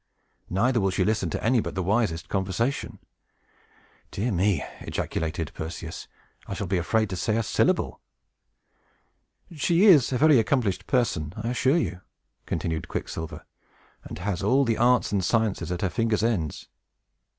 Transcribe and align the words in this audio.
Neither 0.49 0.81
will 0.81 0.89
she 0.89 1.05
listen 1.05 1.29
to 1.29 1.43
any 1.43 1.59
but 1.59 1.75
the 1.75 1.83
wisest 1.83 2.27
conversation." 2.27 2.97
"Dear 4.09 4.31
me!" 4.31 4.63
ejaculated 4.79 5.51
Perseus; 5.53 6.07
"I 6.47 6.55
shall 6.55 6.65
be 6.65 6.79
afraid 6.79 7.07
to 7.11 7.15
say 7.15 7.37
a 7.37 7.43
syllable." 7.43 8.01
"She 9.55 9.85
is 9.85 10.11
a 10.11 10.17
very 10.17 10.39
accomplished 10.39 10.87
person, 10.87 11.33
I 11.37 11.49
assure 11.49 11.77
you," 11.77 12.01
continued 12.47 12.87
Quicksilver, 12.87 13.45
"and 14.03 14.17
has 14.17 14.41
all 14.41 14.65
the 14.65 14.79
arts 14.79 15.11
and 15.11 15.23
sciences 15.23 15.71
at 15.71 15.83
her 15.83 15.89
fingers' 15.91 16.23
ends. 16.23 16.67